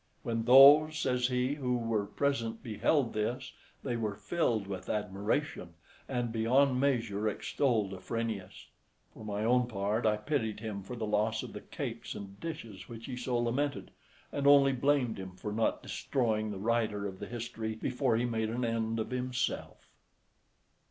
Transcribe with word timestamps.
When 0.23 0.45
those, 0.45 0.97
says 0.97 1.27
he, 1.27 1.53
who 1.53 1.77
were 1.77 2.07
present 2.07 2.63
beheld 2.63 3.13
this, 3.13 3.53
they 3.83 3.95
were 3.95 4.15
filled 4.15 4.65
with 4.65 4.89
admiration, 4.89 5.75
and 6.09 6.31
beyond 6.31 6.79
measure 6.79 7.27
extolled 7.29 7.93
Afranius. 7.93 8.69
For 9.13 9.23
my 9.23 9.43
own 9.45 9.67
part, 9.67 10.07
I 10.07 10.17
pitied 10.17 10.59
him 10.59 10.81
for 10.81 10.95
the 10.95 11.05
loss 11.05 11.43
of 11.43 11.53
the 11.53 11.61
cakes 11.61 12.15
and 12.15 12.39
dishes 12.39 12.89
which 12.89 13.05
he 13.05 13.15
so 13.15 13.37
lamented, 13.37 13.91
and 14.31 14.47
only 14.47 14.71
blamed 14.73 15.19
him 15.19 15.35
for 15.35 15.51
not 15.53 15.83
destroying 15.83 16.49
the 16.49 16.57
writer 16.57 17.05
of 17.05 17.19
the 17.19 17.27
history 17.27 17.75
before 17.75 18.17
he 18.17 18.25
made 18.25 18.49
an 18.49 18.65
end 18.65 18.99
of 18.99 19.11
himself. 19.11 19.87